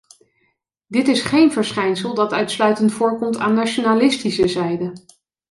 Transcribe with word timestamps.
Dit 0.87 1.07
is 1.07 1.21
geen 1.21 1.51
verschijnsel 1.51 2.13
dat 2.13 2.31
uitsluitend 2.33 2.93
voorkomt 2.93 3.37
aan 3.37 3.53
nationalistische 3.53 4.47
zijde. 4.47 4.93